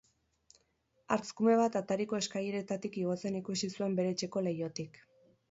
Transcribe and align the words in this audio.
Hartzkume 1.15 1.57
bat 1.59 1.77
atariko 1.81 2.21
eskaileretatik 2.21 2.99
igotzen 3.03 3.39
ikusi 3.43 3.71
zuen 3.77 4.01
bere 4.01 4.13
etxeko 4.17 4.45
leihotik. 4.51 5.01